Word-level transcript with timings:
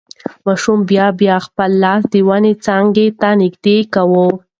ماشوم 0.45 0.79
بیا 0.89 1.07
بیا 1.19 1.35
خپل 1.47 1.71
لاس 1.83 2.03
د 2.13 2.15
ونې 2.27 2.53
څانګې 2.65 3.07
ته 3.19 3.29
نږدې 3.41 3.77
کاوه. 3.93 4.27